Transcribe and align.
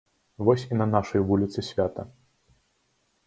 Вось 0.45 0.63
і 0.75 0.77
на 0.79 0.87
нашай 0.93 1.21
вуліцы 1.31 1.63
свята. 1.69 2.05